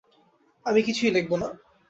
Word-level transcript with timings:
আমি 0.65 0.79
কিছুই 0.83 1.11
লেখব 1.11 1.31
না। 1.35 1.47